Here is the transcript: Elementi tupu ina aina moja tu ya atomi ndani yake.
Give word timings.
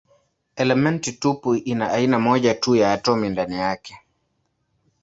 Elementi 0.55 1.11
tupu 1.11 1.55
ina 1.55 1.91
aina 1.91 2.19
moja 2.19 2.53
tu 2.55 2.75
ya 2.75 2.93
atomi 2.93 3.29
ndani 3.29 3.55
yake. 3.55 3.97